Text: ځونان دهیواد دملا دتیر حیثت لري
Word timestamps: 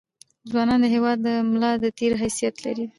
ځونان 0.51 0.79
دهیواد 0.83 1.17
دملا 1.25 1.71
دتیر 1.83 2.11
حیثت 2.21 2.55
لري 2.65 2.85